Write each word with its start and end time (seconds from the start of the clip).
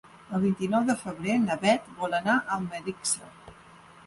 El 0.35 0.39
vint-i-nou 0.45 0.87
de 0.87 0.95
febrer 1.01 1.35
na 1.43 1.57
Beth 1.67 1.93
vol 2.01 2.17
anar 2.21 2.39
a 2.47 2.57
Almedíxer. 2.57 3.31